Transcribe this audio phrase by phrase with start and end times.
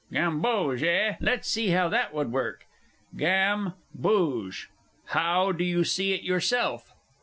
[0.11, 1.13] Gamboge, eh?
[1.19, 2.65] Let's see how that would work:
[3.15, 4.67] "Gam" "booge."
[5.09, 6.91] How do you see it yourself?